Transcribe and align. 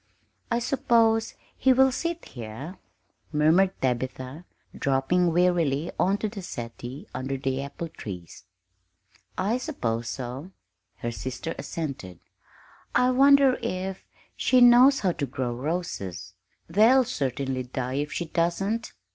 "I 0.49 0.57
suppose 0.57 1.35
he 1.55 1.73
will 1.73 1.91
sit 1.91 2.25
here," 2.25 2.79
murmured 3.31 3.79
Tabitha, 3.81 4.45
dropping 4.75 5.31
wearily 5.31 5.91
on 5.99 6.17
to 6.17 6.27
the 6.27 6.41
settee 6.41 7.05
under 7.13 7.37
the 7.37 7.61
apple 7.61 7.87
trees. 7.87 8.45
"I 9.37 9.59
suppose 9.59 10.09
so," 10.09 10.53
her 10.95 11.11
sister 11.11 11.53
assented. 11.59 12.19
"I 12.95 13.11
wonder 13.11 13.59
if 13.61 14.03
she 14.35 14.59
knows 14.59 15.01
how 15.01 15.11
to 15.11 15.27
grow 15.27 15.53
roses; 15.53 16.33
they'll 16.67 17.03
certainly 17.03 17.61
die 17.61 17.97
if 18.01 18.11
she 18.11 18.25
doesn't!" 18.25 18.93